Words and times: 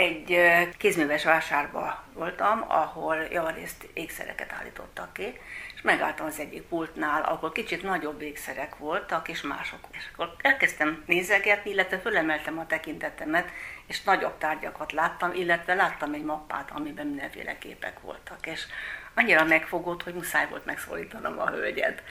Egy 0.00 0.40
kézműves 0.78 1.24
vásárban 1.24 1.94
voltam, 2.12 2.64
ahol 2.68 3.16
javarészt 3.16 3.88
ékszereket 3.92 4.52
állítottak 4.52 5.12
ki, 5.12 5.38
és 5.74 5.82
megálltam 5.82 6.26
az 6.26 6.38
egyik 6.38 6.62
pultnál, 6.62 7.22
ahol 7.22 7.52
kicsit 7.52 7.82
nagyobb 7.82 8.20
ékszerek 8.20 8.76
voltak, 8.76 9.28
és 9.28 9.40
mások. 9.40 9.78
És 9.92 10.08
akkor 10.12 10.34
elkezdtem 10.38 11.02
nézegetni, 11.06 11.70
illetve 11.70 11.98
fölemeltem 11.98 12.58
a 12.58 12.66
tekintetemet, 12.66 13.48
és 13.86 14.02
nagyobb 14.02 14.38
tárgyakat 14.38 14.92
láttam, 14.92 15.34
illetve 15.34 15.74
láttam 15.74 16.14
egy 16.14 16.24
mappát, 16.24 16.70
amiben 16.70 17.06
mindenféle 17.06 17.58
képek 17.58 18.00
voltak. 18.00 18.46
És 18.46 18.66
annyira 19.14 19.44
megfogott, 19.44 20.02
hogy 20.02 20.14
muszáj 20.14 20.46
volt 20.48 20.64
megszólítanom 20.64 21.38
a 21.38 21.50
hölgyet, 21.50 22.02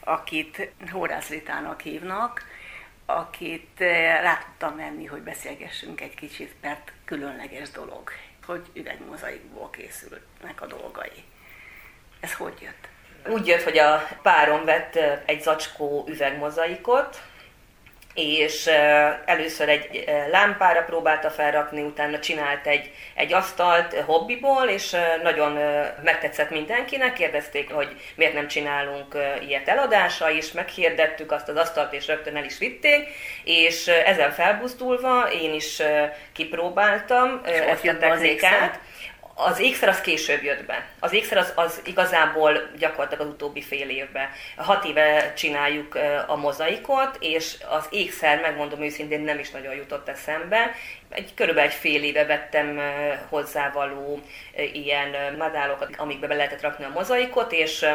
akit 0.00 0.72
Hórász 0.90 1.28
Ritának 1.28 1.80
hívnak, 1.80 2.44
akit 3.16 3.80
rá 4.22 4.38
tudtam 4.38 4.76
hogy 5.06 5.22
beszélgessünk 5.22 6.00
egy 6.00 6.14
kicsit, 6.14 6.54
mert 6.60 6.92
különleges 7.04 7.70
dolog, 7.70 8.10
hogy 8.46 8.70
üvegmozaikból 8.72 9.70
készülnek 9.70 10.60
a 10.60 10.66
dolgai. 10.66 11.24
Ez 12.20 12.34
hogy 12.34 12.60
jött? 12.60 12.88
Úgy 13.34 13.46
jött, 13.46 13.62
hogy 13.62 13.78
a 13.78 14.08
párom 14.22 14.64
vett 14.64 14.96
egy 15.26 15.42
zacskó 15.42 16.04
üvegmozaikot, 16.08 17.22
és 18.14 18.70
először 19.24 19.68
egy 19.68 20.04
lámpára 20.30 20.82
próbálta 20.82 21.30
felrakni, 21.30 21.82
utána 21.82 22.18
csinált 22.18 22.66
egy, 22.66 22.90
egy 23.14 23.32
asztalt 23.32 23.94
hobbiból, 23.94 24.68
és 24.68 24.96
nagyon 25.22 25.58
megtetszett 26.02 26.50
mindenkinek, 26.50 27.12
kérdezték, 27.12 27.72
hogy 27.72 27.88
miért 28.14 28.34
nem 28.34 28.48
csinálunk 28.48 29.16
ilyet 29.48 29.68
eladásra, 29.68 30.30
és 30.30 30.52
meghirdettük 30.52 31.32
azt 31.32 31.48
az 31.48 31.56
asztalt, 31.56 31.92
és 31.92 32.06
rögtön 32.06 32.36
el 32.36 32.44
is 32.44 32.58
vitték, 32.58 33.08
és 33.44 33.86
ezen 33.86 34.30
felbuzdulva 34.30 35.30
én 35.32 35.54
is 35.54 35.82
kipróbáltam 36.32 37.40
és 37.46 37.58
ezt 37.58 37.86
a 37.86 37.98
technikát, 37.98 38.74
az 38.74 39.21
ékszer 39.60 39.88
az 39.88 40.00
később 40.00 40.42
jött 40.42 40.64
be. 40.64 40.86
Az 41.00 41.12
ékszer 41.12 41.38
az, 41.38 41.52
az 41.54 41.80
igazából 41.84 42.70
gyakorlatilag 42.78 43.26
az 43.26 43.32
utóbbi 43.32 43.62
fél 43.62 43.88
évben. 43.88 44.28
Hat 44.56 44.84
éve 44.84 45.32
csináljuk 45.34 45.98
a 46.26 46.36
mozaikot, 46.36 47.16
és 47.20 47.56
az 47.68 47.86
ékszer, 47.90 48.40
megmondom 48.40 48.82
őszintén, 48.82 49.20
nem 49.20 49.38
is 49.38 49.50
nagyon 49.50 49.74
jutott 49.74 50.08
eszembe. 50.08 50.70
Egy, 51.08 51.34
körülbelül 51.34 51.70
egy 51.70 51.76
fél 51.76 52.02
éve 52.02 52.26
vettem 52.26 52.80
hozzávaló 53.28 54.20
ilyen 54.72 55.36
madálokat, 55.38 55.94
amikbe 55.96 56.26
be 56.26 56.34
lehetett 56.34 56.62
rakni 56.62 56.84
a 56.84 56.92
mozaikot, 56.94 57.52
és 57.52 57.86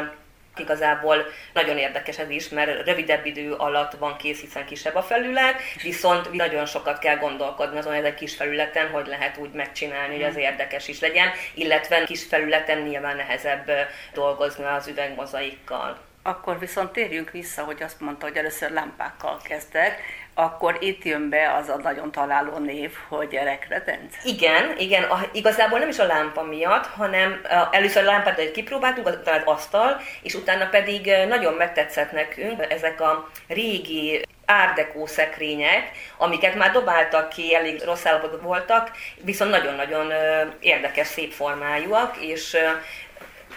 Igazából 0.59 1.25
nagyon 1.53 1.77
érdekes 1.77 2.17
ez 2.17 2.29
is, 2.29 2.49
mert 2.49 2.85
rövidebb 2.85 3.25
idő 3.25 3.53
alatt 3.53 3.91
van 3.91 4.17
kész, 4.17 4.39
hiszen 4.39 4.65
kisebb 4.65 4.95
a 4.95 5.01
felület, 5.01 5.55
viszont 5.81 6.31
nagyon 6.31 6.65
sokat 6.65 6.99
kell 6.99 7.17
gondolkodni 7.17 7.77
azon, 7.77 7.95
hogy 7.95 8.05
egy 8.05 8.13
kis 8.13 8.35
felületen 8.35 8.89
hogy 8.89 9.07
lehet 9.07 9.37
úgy 9.37 9.51
megcsinálni, 9.51 10.15
hogy 10.15 10.23
az 10.23 10.33
hmm. 10.33 10.41
érdekes 10.41 10.87
is 10.87 10.99
legyen, 10.99 11.29
illetve 11.53 12.03
kis 12.03 12.23
felületen 12.23 12.81
nyilván 12.81 13.15
nehezebb 13.15 13.71
dolgozni 14.13 14.63
az 14.63 14.87
üvegmozaikkal. 14.87 15.97
Akkor 16.23 16.59
viszont 16.59 16.91
térjünk 16.91 17.31
vissza, 17.31 17.63
hogy 17.63 17.83
azt 17.83 17.99
mondta, 17.99 18.25
hogy 18.25 18.37
először 18.37 18.71
lámpákkal 18.71 19.39
kezdtek, 19.43 20.01
akkor 20.39 20.77
itt 20.79 21.03
jön 21.03 21.29
be 21.29 21.53
az 21.53 21.69
a 21.69 21.77
nagyon 21.83 22.11
találó 22.11 22.57
név, 22.57 22.91
hogy 23.07 23.27
gyerekretenc. 23.27 24.15
Igen, 24.23 24.75
igen, 24.77 25.03
a, 25.03 25.19
igazából 25.31 25.79
nem 25.79 25.89
is 25.89 25.99
a 25.99 26.05
lámpa 26.05 26.43
miatt, 26.43 26.85
hanem 26.85 27.41
a, 27.43 27.67
először 27.71 28.03
a 28.03 28.05
lámpát 28.05 28.39
egy 28.39 28.51
kipróbáltunk, 28.51 29.07
utána 29.07 29.37
az 29.37 29.43
asztal, 29.45 30.01
és 30.21 30.33
utána 30.33 30.69
pedig 30.69 31.11
nagyon 31.27 31.53
megtetszett 31.53 32.11
nekünk 32.11 32.65
ezek 32.71 33.01
a 33.01 33.29
régi 33.47 34.25
árdekó 34.45 35.05
szekrények, 35.05 35.91
amiket 36.17 36.55
már 36.55 36.71
dobáltak 36.71 37.29
ki, 37.29 37.55
elég 37.55 37.81
rossz 37.83 38.05
állapotban 38.05 38.41
voltak, 38.41 38.91
viszont 39.21 39.51
nagyon-nagyon 39.51 40.11
érdekes, 40.59 41.07
szép 41.07 41.31
formájúak, 41.31 42.17
és 42.17 42.57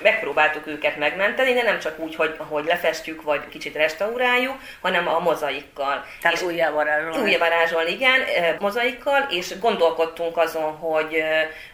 megpróbáltuk 0.03 0.67
őket 0.67 0.97
megmenteni, 0.97 1.53
de 1.53 1.63
nem 1.63 1.79
csak 1.79 1.99
úgy, 1.99 2.15
hogy, 2.15 2.35
hogy 2.39 2.65
lefestjük, 2.65 3.23
vagy 3.23 3.49
kicsit 3.49 3.75
restauráljuk, 3.75 4.57
hanem 4.81 5.09
a 5.09 5.19
mozaikkal. 5.19 6.05
Tehát 6.21 6.37
és 6.37 6.43
újjávarázsolni. 6.43 7.23
Újjávarázsolni, 7.23 7.91
igen, 7.91 8.21
mozaikkal, 8.59 9.27
és 9.31 9.59
gondolkodtunk 9.59 10.37
azon, 10.37 10.73
hogy, 10.73 11.23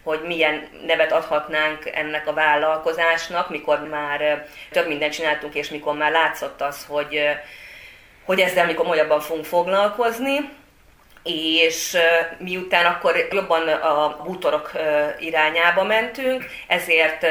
hogy 0.03 0.21
milyen 0.27 0.69
nevet 0.87 1.13
adhatnánk 1.13 1.87
ennek 1.95 2.29
a 2.29 2.33
vállalkozásnak, 2.33 3.51
mikor 3.51 3.89
már 3.89 4.47
több 4.71 4.87
mindent 4.87 5.13
csináltunk, 5.13 5.55
és 5.55 5.69
mikor 5.69 5.97
már 5.97 6.11
látszott 6.11 6.61
az, 6.61 6.85
hogy, 6.89 7.21
hogy 8.25 8.41
ezzel 8.41 8.67
mikor 8.67 8.85
komolyabban 8.85 9.21
fogunk 9.21 9.45
foglalkozni 9.45 10.51
és 11.27 11.97
miután 12.39 12.87
akkor 12.87 13.27
jobban 13.31 13.69
a 13.69 14.23
bútorok 14.25 14.71
irányába 15.19 15.85
mentünk, 15.85 16.45
ezért 16.67 17.27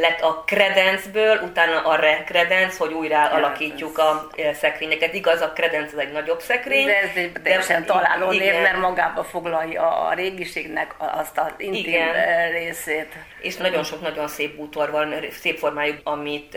lett 0.00 0.20
a 0.20 0.42
kredencből, 0.46 1.38
utána 1.38 1.80
a 1.80 1.96
rekredenc, 1.96 2.76
hogy 2.76 2.92
újra 2.92 3.30
alakítjuk 3.30 3.98
a 3.98 4.30
szekrényeket. 4.52 5.14
Igaz, 5.14 5.40
a 5.40 5.52
kredenc 5.52 5.92
az 5.92 5.98
egy 5.98 6.12
nagyobb 6.12 6.40
szekrény. 6.40 6.86
De 6.86 7.00
ez 7.00 7.16
egy 7.16 7.32
teljesen 7.42 7.84
találó 7.84 8.30
név, 8.30 8.60
mert 8.62 8.78
magába 8.78 9.24
foglalja 9.24 10.06
a 10.06 10.12
régiségnek 10.12 10.94
azt 10.98 11.38
az 11.38 11.52
intim 11.56 11.84
igen. 11.84 12.50
részét. 12.50 13.12
És 13.40 13.56
nagyon 13.56 13.84
sok 13.84 14.00
nagyon 14.00 14.28
szép 14.28 14.56
bútor 14.56 14.90
van, 14.90 15.14
szép 15.30 15.58
formájú, 15.58 15.94
amit 16.02 16.54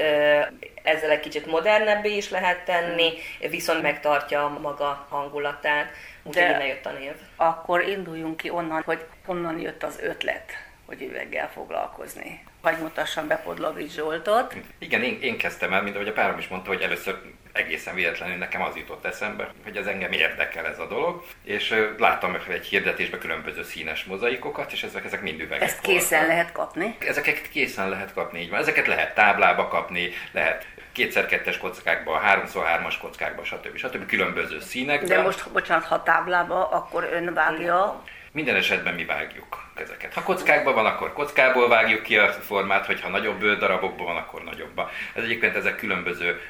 ezzel 0.84 1.10
egy 1.10 1.20
kicsit 1.20 1.46
modernebbé 1.46 2.16
is 2.16 2.30
lehet 2.30 2.66
tenni, 2.66 3.14
viszont 3.50 3.82
megtartja 3.82 4.58
maga 4.62 5.08
hangulatát. 5.10 5.92
Úgyhogy 6.24 6.44
innen 6.44 6.66
jött 6.66 6.86
a 6.86 6.92
név. 6.92 7.14
Akkor 7.36 7.82
induljunk 7.82 8.38
ki 8.38 8.50
onnan, 8.50 8.82
hogy 8.86 9.06
honnan 9.26 9.60
jött 9.60 9.84
az 9.84 10.00
ötlet, 10.02 10.52
hogy 10.92 11.02
üveggel 11.02 11.50
foglalkozni 11.50 12.44
vagy 12.62 12.78
mutassam 12.78 13.28
be 13.28 13.36
Podlovics 13.36 13.92
Zsoltot. 13.92 14.56
Igen, 14.80 15.04
én, 15.04 15.20
én 15.22 15.38
kezdtem 15.38 15.74
el, 15.74 15.82
mint 15.82 15.96
ahogy 15.96 16.08
a 16.08 16.14
párom 16.14 16.38
is 16.38 16.48
mondta, 16.48 16.70
hogy 16.70 16.82
először 16.82 17.18
egészen 17.52 17.96
véletlenül 17.96 18.38
nekem 18.38 18.62
az 18.62 18.76
jutott 18.76 19.06
eszembe, 19.06 19.52
hogy 19.64 19.78
ez 19.78 19.86
engem 19.86 20.12
érdekel 20.12 20.66
ez 20.66 20.80
a 20.80 20.88
dolog, 20.88 21.24
és 21.44 21.76
láttam 21.98 22.38
egy 22.50 22.66
hirdetésbe 22.66 23.18
különböző 23.18 23.64
színes 23.64 24.04
mozaikokat, 24.04 24.72
és 24.72 24.84
ezek, 24.84 25.06
ezek 25.06 25.22
mind 25.22 25.40
üvegek 25.40 25.68
Ezt 25.68 25.82
készen 25.82 26.20
voltak. 26.20 26.28
lehet 26.28 26.52
kapni? 26.52 26.96
Ezeket 27.00 27.50
készen 27.50 27.90
lehet 27.90 28.14
kapni, 28.14 28.40
így 28.40 28.50
van. 28.50 28.60
Ezeket 28.60 28.88
lehet 28.88 29.16
táblába 29.16 29.68
kapni, 29.68 30.10
lehet 30.32 30.66
kétszer 30.92 31.26
kettes 31.26 31.58
kockákba, 31.58 32.18
háromszor 32.18 32.66
hármas 32.66 32.98
kockákba, 32.98 33.44
stb. 33.44 33.78
stb. 33.78 34.06
különböző 34.06 34.60
színekben. 34.60 35.08
De 35.10 35.22
most, 35.22 35.52
bocsánat, 35.52 35.86
ha 35.86 36.04
táblába, 36.04 36.70
akkor 36.70 37.10
ön 37.14 37.34
vágja? 37.34 38.04
Minden 38.34 38.56
esetben 38.56 38.94
mi 38.94 39.06
vágjuk 39.06 39.64
ezeket. 39.76 40.14
Ha 40.14 40.24
kockákban 40.24 40.74
van, 40.74 40.86
akkor 40.86 41.14
kockából 41.14 41.68
vágjuk 41.68 42.04
ki 42.04 42.18
a 42.18 42.28
formát, 42.28 42.86
hogyha 42.86 43.10
nagyobb 43.10 43.46
darabokban 43.58 44.06
van, 44.06 44.16
akkor 44.16 44.44
nagyobba. 44.44 44.92
Ez 45.14 45.24
egyébként 45.24 45.56
ezek 45.56 45.76
különböző 45.76 46.42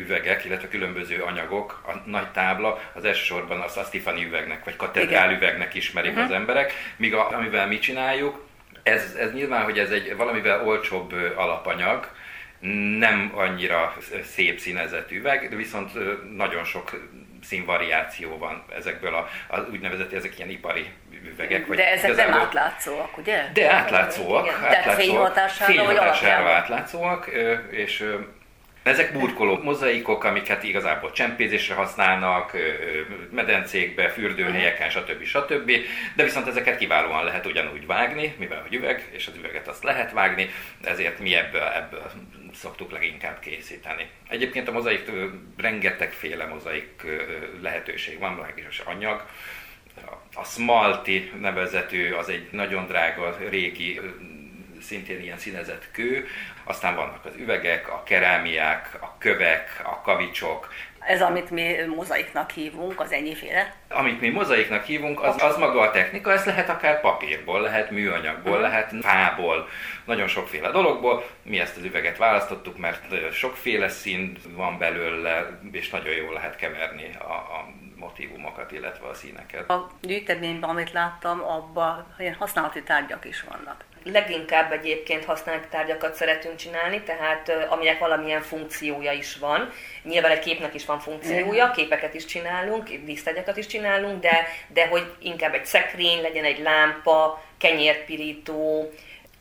üvegek, 0.00 0.44
illetve 0.44 0.68
különböző 0.68 1.22
anyagok. 1.22 1.82
A 1.86 2.08
nagy 2.10 2.30
tábla 2.30 2.80
az 2.92 3.04
elsősorban 3.04 3.60
azt 3.60 3.76
a 3.76 3.82
Stefani 3.82 4.24
üvegnek, 4.24 4.64
vagy 4.64 4.76
katedrál 4.76 5.32
üvegnek 5.32 5.74
ismerik 5.74 6.10
uh-huh. 6.10 6.26
az 6.26 6.30
emberek, 6.30 6.72
míg 6.96 7.14
a, 7.14 7.30
amivel 7.30 7.66
mi 7.66 7.78
csináljuk, 7.78 8.44
ez, 8.82 9.16
ez 9.18 9.32
nyilván, 9.32 9.64
hogy 9.64 9.78
ez 9.78 9.90
egy 9.90 10.16
valamivel 10.16 10.66
olcsóbb 10.66 11.12
alapanyag, 11.36 12.10
nem 12.98 13.32
annyira 13.34 13.96
szép 14.22 14.58
színezett 14.58 15.10
üveg, 15.10 15.48
de 15.48 15.56
viszont 15.56 15.92
nagyon 16.36 16.64
sok 16.64 16.90
színvariáció 17.42 18.38
van 18.38 18.62
ezekből 18.76 19.14
a, 19.14 19.28
a 19.48 19.60
úgynevezett, 19.60 20.12
ezek 20.12 20.38
ilyen 20.38 20.50
ipari 20.50 20.86
üvegek. 21.26 21.66
Vagy 21.66 21.76
De 21.76 21.90
ezek 21.90 22.16
nem 22.16 22.32
átlátszóak, 22.32 23.18
ugye? 23.18 23.44
De 23.52 23.72
átlátszóak. 23.72 24.44
Igen. 24.44 24.54
átlátszóak 24.54 24.82
Tehát 24.82 25.00
fényhatására, 25.00 25.72
fényhatására 25.72 26.48
átlátszóak, 26.48 27.30
és 27.70 28.04
ezek 28.82 29.12
burkoló 29.12 29.58
mozaikok, 29.62 30.24
amiket 30.24 30.62
igazából 30.62 31.12
csempézésre 31.12 31.74
használnak, 31.74 32.56
medencékbe, 33.30 34.08
fürdőhelyeken, 34.08 34.90
stb. 34.90 35.24
stb. 35.24 35.72
De 36.14 36.22
viszont 36.22 36.46
ezeket 36.46 36.78
kiválóan 36.78 37.24
lehet 37.24 37.46
ugyanúgy 37.46 37.86
vágni, 37.86 38.34
mivel 38.38 38.60
hogy 38.60 38.74
üveg, 38.74 39.08
és 39.10 39.26
az 39.26 39.36
üveget 39.36 39.68
azt 39.68 39.82
lehet 39.82 40.12
vágni, 40.12 40.50
ezért 40.84 41.18
mi 41.18 41.34
ebből, 41.34 41.62
ebből 41.62 42.10
szoktuk 42.54 42.92
leginkább 42.92 43.38
készíteni. 43.38 44.08
Egyébként 44.28 44.68
a 44.68 44.72
mozaik 44.72 45.10
rengetegféle 45.56 46.46
mozaik 46.46 47.06
lehetőség 47.62 48.18
van, 48.18 48.30
legalábbis 48.30 48.78
anyag. 48.78 49.26
A 50.34 50.44
Smalti 50.44 51.32
nevezetű 51.40 52.12
az 52.12 52.28
egy 52.28 52.48
nagyon 52.52 52.86
drága 52.86 53.36
régi 53.48 54.00
szintén 54.80 55.20
ilyen 55.20 55.38
színezett 55.38 55.90
kő, 55.90 56.26
aztán 56.64 56.94
vannak 56.94 57.24
az 57.24 57.34
üvegek, 57.36 57.92
a 57.92 58.02
kerámiák, 58.02 58.98
a 59.00 59.14
kövek, 59.18 59.80
a 59.84 60.00
kavicsok, 60.00 60.68
ez, 61.06 61.22
amit 61.22 61.50
mi 61.50 61.74
mozaiknak 61.96 62.50
hívunk, 62.50 63.00
az 63.00 63.12
ennyiféle? 63.12 63.74
Amit 63.88 64.20
mi 64.20 64.28
mozaiknak 64.28 64.84
hívunk, 64.84 65.22
az, 65.22 65.42
az 65.42 65.56
maga 65.56 65.80
a 65.80 65.90
technika, 65.90 66.32
ez 66.32 66.44
lehet 66.44 66.68
akár 66.68 67.00
papírból, 67.00 67.60
lehet 67.60 67.90
műanyagból, 67.90 68.60
lehet 68.60 68.92
fából, 69.00 69.68
nagyon 70.04 70.28
sokféle 70.28 70.70
dologból. 70.70 71.26
Mi 71.42 71.60
ezt 71.60 71.76
az 71.76 71.84
üveget 71.84 72.16
választottuk, 72.16 72.78
mert 72.78 73.32
sokféle 73.32 73.88
szín 73.88 74.36
van 74.54 74.78
belőle, 74.78 75.60
és 75.72 75.90
nagyon 75.90 76.14
jól 76.14 76.32
lehet 76.32 76.56
keverni 76.56 77.10
a, 77.18 77.32
a 77.32 77.68
motivumokat, 77.96 78.72
illetve 78.72 79.08
a 79.08 79.14
színeket. 79.14 79.70
A 79.70 79.90
gyűjteményben, 80.00 80.70
amit 80.70 80.92
láttam, 80.92 81.42
abban 81.42 82.14
ilyen 82.18 82.34
használati 82.34 82.82
tárgyak 82.82 83.24
is 83.24 83.42
vannak. 83.42 83.84
Leginkább 84.04 84.72
egyébként 84.72 85.24
használt 85.24 85.68
tárgyakat 85.68 86.14
szeretünk 86.14 86.56
csinálni, 86.56 87.02
tehát 87.02 87.52
aminek 87.68 87.98
valamilyen 87.98 88.42
funkciója 88.42 89.12
is 89.12 89.36
van. 89.36 89.70
Nyilván 90.02 90.30
egy 90.30 90.38
képnek 90.38 90.74
is 90.74 90.86
van 90.86 91.00
funkciója, 91.00 91.70
képeket 91.70 92.14
is 92.14 92.24
csinálunk, 92.24 92.88
dísztárgyakat 92.88 93.56
is 93.56 93.66
csinálunk, 93.66 94.20
de, 94.20 94.46
de 94.68 94.88
hogy 94.88 95.14
inkább 95.18 95.54
egy 95.54 95.66
szekrény, 95.66 96.20
legyen 96.20 96.44
egy 96.44 96.58
lámpa, 96.58 97.42
kenyérpirító, 97.58 98.92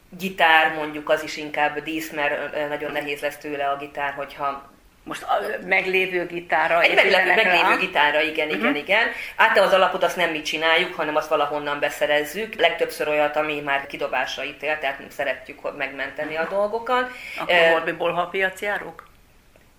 gitár 0.09 0.73
mondjuk 0.73 1.09
az 1.09 1.23
is 1.23 1.37
inkább 1.37 1.79
dísz, 1.79 2.11
mert 2.11 2.69
nagyon 2.69 2.91
nehéz 2.91 3.21
lesz 3.21 3.37
tőle 3.37 3.69
a 3.69 3.77
gitár, 3.77 4.13
hogyha 4.13 4.73
most 5.05 5.23
a 5.23 5.39
meglévő 5.65 6.25
gitára 6.25 6.81
Egy 6.81 6.95
meglévő, 6.95 7.33
meglévő 7.35 7.77
gitára, 7.79 8.21
igen, 8.21 8.49
igen, 8.49 8.59
uh-huh. 8.59 8.77
igen. 8.77 9.07
Általában 9.35 9.73
az 9.73 9.73
alapot 9.73 10.03
azt 10.03 10.15
nem 10.15 10.29
mi 10.29 10.41
csináljuk, 10.41 10.93
hanem 10.93 11.15
azt 11.15 11.29
valahonnan 11.29 11.79
beszerezzük. 11.79 12.55
Legtöbbször 12.55 13.07
olyat, 13.07 13.35
ami 13.35 13.59
már 13.59 13.87
kidobásra 13.87 14.43
ítél, 14.43 14.77
tehát 14.79 14.99
szeretjük 15.09 15.77
megmenteni 15.77 16.35
a 16.35 16.47
dolgokat. 16.49 17.11
Akkor 17.37 17.55
uh, 17.55 17.69
volt 17.71 17.97
bolha 17.97 18.25
piacjárok? 18.25 19.07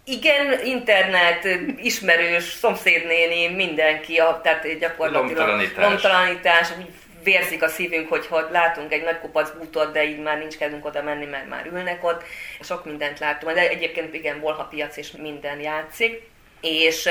Igen, 0.05 0.65
internet, 0.65 1.49
ismerős, 1.77 2.45
szomszédnéni, 2.45 3.55
mindenki, 3.55 4.21
tehát 4.43 4.79
gyakorlatilag 4.79 5.37
lomtalanítás, 5.37 5.85
lomtalanítás 5.85 6.69
vérzik 7.27 7.63
a 7.63 7.69
szívünk, 7.69 8.09
hogyha 8.09 8.51
látunk 8.51 8.93
egy 8.93 9.03
nagy 9.03 9.19
kupac 9.19 9.51
bútot, 9.51 9.93
de 9.93 10.05
így 10.05 10.19
már 10.19 10.39
nincs 10.39 10.57
kedvünk 10.57 10.85
oda 10.85 11.03
menni, 11.03 11.25
mert 11.25 11.49
már 11.49 11.67
ülnek 11.67 12.05
ott. 12.05 12.23
Sok 12.61 12.85
mindent 12.85 13.19
látunk, 13.19 13.55
de 13.55 13.69
egyébként 13.69 14.15
igen, 14.15 14.41
volha 14.41 14.65
piac 14.65 14.97
és 14.97 15.11
minden 15.11 15.61
játszik. 15.61 16.23
És 16.61 17.09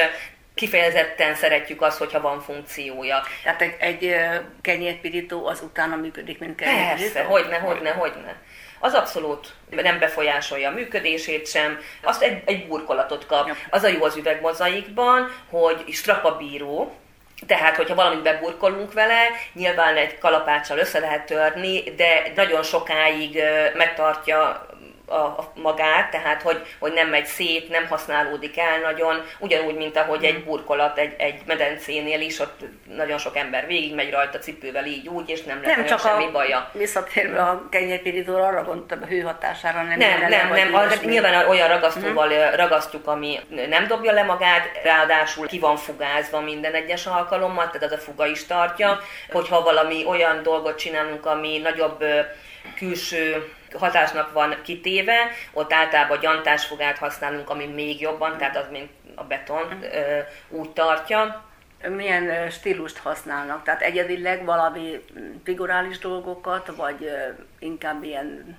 kifejezetten 0.54 1.36
szeretjük 1.36 1.82
azt, 1.82 1.98
hogyha 1.98 2.22
van 2.22 2.42
funkciója. 2.42 3.24
Tehát 3.44 3.62
egy, 3.62 3.76
egy 3.80 4.16
kenyérpirító 4.62 5.48
az 5.48 5.62
utána 5.62 5.96
működik, 5.96 6.40
mint 6.40 6.56
kenyérpirító? 6.56 7.14
Persze, 7.14 7.24
hogyne, 7.24 7.58
hogyne, 7.58 7.92
hogyne. 7.92 8.36
Az 8.80 8.94
abszolút 8.94 9.54
nem 9.70 10.00
befolyásolja 10.00 10.70
a 10.70 10.74
működését 10.74 11.48
sem, 11.48 11.80
azt 12.02 12.22
egy, 12.22 12.42
egy 12.46 12.68
burkolatot 12.68 13.26
kap. 13.26 13.50
Az 13.70 13.84
a 13.84 13.88
jó 13.88 14.04
az 14.04 14.16
üvegmozaikban, 14.16 15.32
hogy 15.50 15.84
strapabíró, 15.92 16.96
tehát, 17.48 17.76
hogyha 17.76 17.96
valamit 17.96 18.22
beburkolunk 18.22 18.94
vele, 18.94 19.28
nyilván 19.54 19.96
egy 19.96 20.18
kalapáccsal 20.18 20.78
össze 20.78 21.00
lehet 21.00 21.26
törni, 21.26 21.84
de 21.96 22.32
nagyon 22.36 22.64
sokáig 22.64 23.40
megtartja 23.74 24.66
a, 25.06 25.16
a 25.16 25.52
magát, 25.56 26.12
tehát 26.12 26.42
hogy, 26.42 26.62
hogy 26.80 26.94
nem 26.94 27.10
megy 27.10 27.26
szét, 27.26 27.70
nem 27.70 27.88
használódik 27.88 28.58
el 28.58 28.80
nagyon, 28.80 29.24
ugyanúgy, 29.40 29.76
mint 29.76 29.98
ahogy 29.98 30.24
egy 30.24 30.38
mm. 30.38 30.44
burkolat 30.44 30.98
egy, 30.98 31.14
egy 31.18 31.42
medencénél 31.46 32.22
is, 32.22 32.40
ott 32.40 32.60
nagyon 32.96 33.18
sok 33.18 33.38
ember 33.38 33.68
végig 33.68 33.96
megy 33.96 34.12
rajta 34.12 34.38
cipővel 34.38 34.86
így 34.86 35.08
úgy, 35.08 35.30
és 35.30 35.44
nem 35.44 35.62
lesz 35.62 35.76
nem 35.76 35.86
csak 35.86 36.00
semmi 36.00 36.26
a, 36.26 36.32
baja. 36.32 36.70
Visszatérve 36.74 37.42
a 37.42 37.68
kenyérpirítóra, 37.70 38.48
arra 38.48 38.64
gondoltam 38.64 39.00
a 39.02 39.06
hőhatására 39.06 39.84
nem 39.84 39.98
Nem, 39.98 40.20
nem, 40.20 40.50
nem, 40.50 40.72
nem 40.72 40.90
nyilván 41.04 41.48
olyan 41.48 41.68
ragasztóval 41.68 42.28
mm. 42.28 42.56
ragasztjuk, 42.56 43.08
ami 43.08 43.40
nem 43.70 43.88
dobja 43.88 44.12
le 44.12 44.24
magát, 44.24 44.70
ráadásul 44.84 45.48
ki 45.48 45.60
van 45.60 45.78
fugázva 45.78 46.40
minden 46.40 46.74
egyes 46.74 47.06
alkalommal, 47.06 47.70
tehát 47.70 47.84
az 47.84 47.92
a 47.92 48.02
fuga 48.02 48.26
is 48.26 48.46
tartja, 48.46 49.00
hogyha 49.32 49.62
valami 49.62 50.06
olyan 50.06 50.44
dolgot 50.44 50.78
csinálunk, 50.78 51.26
ami 51.26 51.58
nagyobb 51.58 52.04
külső 52.76 53.54
hatásnak 53.78 54.32
van 54.32 54.56
kitéve, 54.64 55.32
ott 55.54 55.74
általában 55.74 56.20
gyantásfogát 56.20 56.98
használunk, 56.98 57.50
ami 57.50 57.66
még 57.66 58.02
jobban, 58.02 58.38
tehát 58.38 58.58
az 58.58 58.66
mint 58.72 58.90
a 59.16 59.24
beton 59.24 59.66
mhm. 59.66 59.90
úgy 60.50 60.70
tartja. 60.70 61.44
Milyen 61.88 62.50
stílust 62.50 62.98
használnak? 62.98 63.64
Tehát 63.64 63.82
egyedileg 63.82 64.46
valami 64.46 65.02
figurális 65.44 65.98
dolgokat, 65.98 66.76
vagy 66.76 67.12
inkább 67.60 68.04
ilyen 68.04 68.58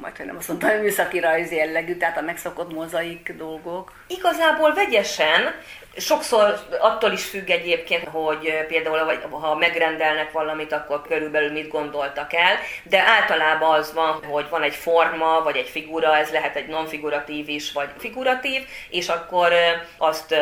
majd 0.00 0.26
nem 0.26 0.36
azt 0.36 0.48
mondtam, 0.48 0.70
műszaki 0.70 1.20
rajz 1.20 1.52
jellegű, 1.52 1.96
tehát 1.96 2.18
a 2.18 2.22
megszokott 2.22 2.72
mozaik 2.72 3.32
dolgok. 3.36 3.92
Igazából 4.06 4.74
vegyesen, 4.74 5.54
Sokszor 5.98 6.58
attól 6.80 7.12
is 7.12 7.24
függ 7.24 7.50
egyébként, 7.50 8.08
hogy 8.08 8.64
például 8.68 9.18
ha 9.30 9.54
megrendelnek 9.54 10.32
valamit, 10.32 10.72
akkor 10.72 11.02
körülbelül 11.02 11.52
mit 11.52 11.68
gondoltak 11.68 12.32
el, 12.32 12.56
de 12.82 13.00
általában 13.00 13.78
az 13.78 13.92
van, 13.92 14.24
hogy 14.24 14.46
van 14.50 14.62
egy 14.62 14.74
forma, 14.74 15.42
vagy 15.42 15.56
egy 15.56 15.68
figura, 15.68 16.16
ez 16.16 16.30
lehet 16.30 16.56
egy 16.56 16.66
non-figuratív 16.66 17.48
is, 17.48 17.72
vagy 17.72 17.88
figuratív, 17.98 18.62
és 18.90 19.08
akkor 19.08 19.52
azt 19.98 20.34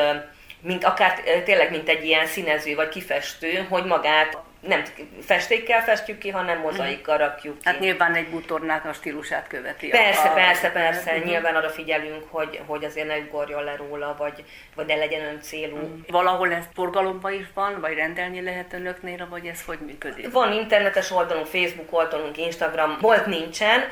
mint 0.61 0.85
akár 0.85 1.21
tényleg 1.45 1.71
mint 1.71 1.89
egy 1.89 2.05
ilyen 2.05 2.27
színező 2.27 2.75
vagy 2.75 2.89
kifestő, 2.89 3.67
hogy 3.69 3.85
magát 3.85 4.39
nem 4.67 4.83
festékkel 5.21 5.83
festjük 5.83 6.19
ki, 6.19 6.31
hanem 6.31 6.59
mozaikkal 6.59 7.19
rakjuk 7.19 7.59
ki. 7.59 7.69
Hát 7.69 7.81
nyilván 7.81 8.15
egy 8.15 8.29
bútornak 8.29 8.85
a 8.85 8.93
stílusát 8.93 9.47
követi. 9.47 9.89
Persze, 9.89 10.29
a... 10.29 10.33
persze, 10.33 10.71
persze. 10.71 11.13
Uh-huh. 11.13 11.27
Nyilván 11.27 11.55
arra 11.55 11.69
figyelünk, 11.69 12.25
hogy, 12.31 12.61
hogy 12.67 12.85
azért 12.85 13.07
ne 13.07 13.17
ugorjon 13.17 13.65
le 13.65 13.77
róla, 13.77 14.15
vagy, 14.19 14.45
vagy 14.75 14.87
ne 14.87 14.95
legyen 14.95 15.25
ön 15.25 15.41
célú. 15.41 15.77
Uh-huh. 15.77 15.99
Valahol 16.09 16.53
ez 16.53 16.65
forgalomban 16.75 17.33
is 17.33 17.47
van, 17.55 17.81
vagy 17.81 17.95
rendelni 17.95 18.43
lehet 18.43 18.73
önöknél, 18.73 19.27
vagy 19.31 19.47
ez 19.47 19.63
hogy 19.67 19.79
működik? 19.79 20.33
Van 20.33 20.53
internetes 20.53 21.11
oldalunk, 21.11 21.47
Facebook 21.47 21.93
oldalunk, 21.93 22.39
Instagram, 22.39 22.99
bolt 23.01 23.27
nincsen. 23.27 23.85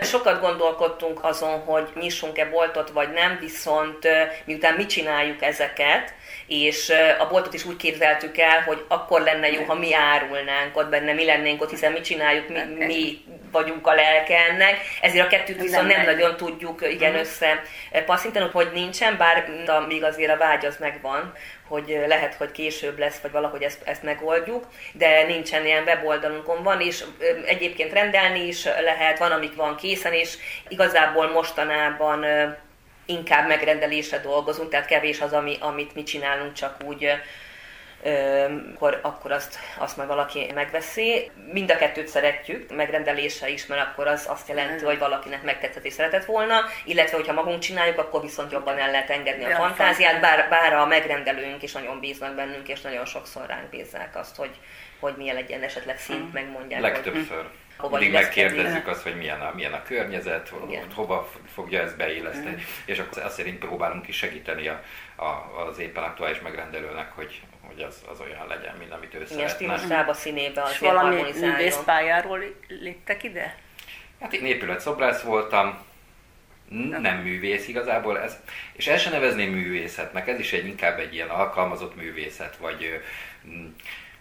Sokat 0.00 0.40
gondolkodtunk 0.40 1.24
azon, 1.24 1.58
hogy 1.58 1.88
nyissunk-e 1.94 2.48
boltot, 2.48 2.90
vagy 2.90 3.12
nem, 3.12 3.38
viszont 3.40 4.08
miután 4.44 4.74
mi 4.74 4.86
csináljuk 4.86 5.42
ezeket, 5.42 6.14
és 6.46 6.92
a 7.18 7.26
boltot 7.26 7.54
is 7.54 7.64
úgy 7.64 7.76
képzeltük 7.76 8.38
el, 8.38 8.62
hogy 8.62 8.84
akkor 8.88 9.20
lenne 9.20 9.50
jó, 9.50 9.62
ha 9.62 9.74
mi 9.74 9.94
árulnánk 10.16 10.76
ott 10.76 10.88
benne, 10.88 11.12
mi 11.12 11.24
lennénk 11.24 11.62
ott, 11.62 11.70
hiszen 11.70 11.92
mi 11.92 12.00
csináljuk, 12.00 12.48
mi, 12.48 12.84
mi 12.84 13.24
vagyunk 13.50 13.86
a 13.86 13.94
lelke 13.94 14.38
ennek, 14.50 14.76
ezért 15.00 15.26
a 15.26 15.28
kettőt 15.28 15.60
viszont 15.60 15.86
nem, 15.86 15.96
nem 15.96 16.14
nagyon 16.14 16.36
tudjuk 16.36 16.86
igen 16.90 17.12
mm. 17.12 17.16
össze 17.16 17.62
passzintani, 18.06 18.48
hogy 18.52 18.70
nincsen, 18.72 19.16
bár 19.16 19.48
még 19.88 20.04
azért 20.04 20.32
a 20.32 20.36
vágy 20.36 20.66
az 20.66 20.76
megvan, 20.80 21.32
hogy 21.68 22.04
lehet, 22.06 22.34
hogy 22.34 22.52
később 22.52 22.98
lesz, 22.98 23.18
vagy 23.18 23.30
valahogy 23.30 23.62
ezt, 23.62 23.82
ezt 23.84 24.02
megoldjuk, 24.02 24.66
de 24.92 25.22
nincsen 25.22 25.66
ilyen 25.66 25.84
weboldalunkon. 25.84 26.62
Van, 26.62 26.80
és 26.80 27.04
egyébként 27.46 27.92
rendelni 27.92 28.46
is 28.46 28.64
lehet, 28.64 29.18
van, 29.18 29.32
amik 29.32 29.54
van 29.54 29.76
készen, 29.76 30.12
és 30.12 30.36
igazából 30.68 31.30
mostanában 31.30 32.24
inkább 33.06 33.48
megrendelésre 33.48 34.18
dolgozunk, 34.18 34.70
tehát 34.70 34.86
kevés 34.86 35.20
az, 35.20 35.32
ami, 35.32 35.56
amit 35.60 35.94
mi 35.94 36.02
csinálunk, 36.02 36.52
csak 36.52 36.76
úgy 36.84 37.10
akkor, 38.02 39.00
akkor 39.02 39.32
azt, 39.32 39.58
azt 39.78 39.96
majd 39.96 40.08
valaki 40.08 40.50
megveszi. 40.54 41.30
Mind 41.52 41.70
a 41.70 41.76
kettőt 41.76 42.08
szeretjük, 42.08 42.76
megrendelése 42.76 43.48
is, 43.48 43.66
mert 43.66 43.86
akkor 43.86 44.06
az 44.06 44.26
azt 44.28 44.48
jelenti, 44.48 44.84
hogy 44.84 44.98
valakinek 44.98 45.42
megtetszett 45.42 45.84
és 45.84 45.92
szeretett 45.92 46.24
volna, 46.24 46.60
illetve 46.84 47.16
hogyha 47.16 47.32
magunk 47.32 47.58
csináljuk, 47.58 47.98
akkor 47.98 48.20
viszont 48.20 48.52
jobban 48.52 48.78
el 48.78 48.90
lehet 48.90 49.10
engedni 49.10 49.44
a 49.44 49.56
fantáziát, 49.56 50.20
bár, 50.20 50.48
bár 50.48 50.72
a 50.72 50.86
megrendelőnk 50.86 51.62
is 51.62 51.72
nagyon 51.72 52.00
bíznak 52.00 52.34
bennünk, 52.34 52.68
és 52.68 52.80
nagyon 52.80 53.04
sokszor 53.04 53.46
ránk 53.46 53.70
bízzák 53.70 54.16
azt, 54.16 54.36
hogy, 54.36 54.60
hogy 55.00 55.14
milyen 55.16 55.34
legyen 55.34 55.62
esetleg 55.62 55.98
szint, 55.98 56.32
megmondják. 56.32 56.80
Legtöbbször. 56.80 57.36
Hogy, 57.36 57.46
hova 57.76 57.98
Mindig 57.98 58.20
megkérdezzük 58.20 58.86
azt, 58.86 59.02
hogy 59.02 59.16
milyen 59.16 59.40
a, 59.40 59.52
milyen 59.54 59.72
a 59.72 59.82
környezet, 59.82 60.52
Igen. 60.68 60.84
hova 60.94 61.30
fogja 61.54 61.82
ezt 61.82 61.96
beilleszteni, 61.96 62.54
mm. 62.54 62.84
és 62.84 62.98
akkor 62.98 63.22
azt 63.22 63.36
szerint 63.36 63.58
próbálunk 63.58 64.08
is 64.08 64.16
segíteni 64.16 64.68
a, 64.68 64.82
a, 65.16 65.60
az 65.68 65.78
éppen 65.78 66.02
aktuális 66.02 66.40
megrendelőnek, 66.40 67.12
hogy, 67.12 67.40
hogy 67.66 67.80
az, 67.80 68.02
az 68.10 68.20
olyan 68.20 68.46
legyen, 68.46 68.74
mint 68.78 68.92
amit 68.92 69.14
ő 69.14 69.16
Igen, 69.16 69.28
szeretne. 69.28 69.54
stílusába, 69.54 70.12
színébe 70.12 70.62
azért 70.62 70.80
valami 70.80 71.22
művészpályáról 71.40 72.40
léptek 72.68 73.22
ide? 73.22 73.54
Hát 74.20 74.32
én 74.32 74.44
épületszobrász 74.44 75.22
voltam, 75.22 75.78
nem 77.00 77.16
művész 77.16 77.68
igazából, 77.68 78.20
ez, 78.20 78.36
és 78.72 78.86
el 78.86 78.98
sem 78.98 79.12
nevezném 79.12 79.50
művészetnek, 79.50 80.28
ez 80.28 80.38
is 80.38 80.52
egy 80.52 80.66
inkább 80.66 80.98
egy 80.98 81.14
ilyen 81.14 81.28
alkalmazott 81.28 81.96
művészet, 81.96 82.56
vagy 82.56 83.00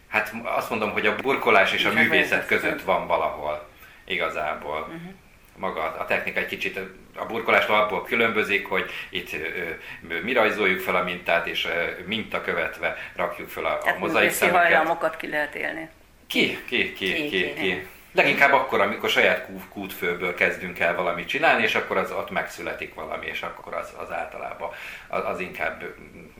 Hát 0.07 0.33
azt 0.43 0.69
mondom, 0.69 0.91
hogy 0.91 1.05
a 1.05 1.15
burkolás 1.15 1.73
és 1.73 1.85
a 1.85 1.93
művészet 1.93 2.45
között 2.45 2.81
van 2.81 3.07
valahol 3.07 3.67
igazából. 4.05 4.79
Uh-huh. 4.79 5.13
Maga 5.57 5.81
a 5.81 6.05
technika 6.05 6.39
egy 6.39 6.45
kicsit 6.45 6.79
a 7.15 7.25
burkolást 7.25 7.69
abból 7.69 8.03
különbözik, 8.03 8.67
hogy 8.67 8.91
itt 9.09 9.33
ö, 9.33 10.19
mi 10.24 10.33
rajzoljuk 10.33 10.79
fel 10.79 10.95
a 10.95 11.03
mintát, 11.03 11.47
és 11.47 11.65
ö, 11.65 12.03
minta 12.05 12.41
követve 12.41 12.97
rakjuk 13.15 13.50
fel 13.50 13.65
a, 13.65 13.79
a 13.85 13.97
mozaik 14.00 14.31
szemeket. 14.31 14.62
hajlamokat 14.62 15.17
ki 15.17 15.27
lehet 15.27 15.55
élni. 15.55 15.89
Ki, 16.27 16.63
ki, 16.65 16.93
ki, 16.93 17.13
ki, 17.13 17.27
ki. 17.29 17.53
ki. 17.53 17.88
Leginkább 18.15 18.53
akkor, 18.53 18.81
amikor 18.81 19.09
saját 19.09 19.47
kútfőből 19.69 20.33
kezdünk 20.33 20.79
el 20.79 20.95
valamit 20.95 21.27
csinálni, 21.27 21.63
és 21.63 21.75
akkor 21.75 21.97
az 21.97 22.12
ott 22.12 22.29
megszületik 22.29 22.93
valami, 22.93 23.25
és 23.25 23.41
akkor 23.41 23.74
az, 23.74 23.93
az 23.97 24.12
általában 24.12 24.69
az, 25.07 25.25
az 25.25 25.39
inkább 25.39 25.83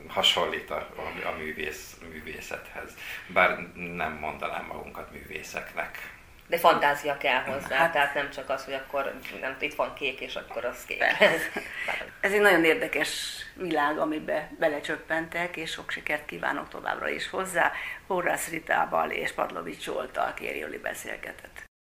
hasonlít 0.08 0.70
a, 0.70 0.88
a, 0.96 1.28
a 1.28 1.36
művész, 1.38 1.96
művészethez. 2.12 2.96
Bár 3.26 3.58
nem 3.74 4.18
mondanám 4.20 4.64
magunkat 4.72 5.12
művészeknek. 5.12 6.14
De 6.48 6.58
fantázia 6.58 7.16
kell 7.16 7.42
hozzá, 7.42 7.76
hát, 7.76 7.92
tehát 7.92 8.14
nem 8.14 8.30
csak 8.30 8.50
az, 8.50 8.64
hogy 8.64 8.74
akkor 8.74 9.14
nem, 9.40 9.56
itt 9.60 9.74
van 9.74 9.94
kék, 9.94 10.20
és 10.20 10.34
akkor 10.34 10.64
az 10.64 10.84
kék. 10.84 11.02
Ez 12.20 12.32
egy 12.32 12.40
nagyon 12.40 12.64
érdekes 12.64 13.42
világ, 13.54 13.98
amiben 13.98 14.56
belecsöppentek, 14.58 15.56
és 15.56 15.70
sok 15.70 15.90
sikert 15.90 16.26
kívánok 16.26 16.68
továbbra 16.68 17.08
is 17.08 17.30
hozzá. 17.30 17.72
Horász 18.06 18.48
Ritával 18.48 19.10
és 19.10 19.32
Padlovics 19.32 19.82
Zsoltal 19.82 20.34
Kéri 20.34 20.64
Oli 20.64 20.78
beszélgetett. 20.78 21.65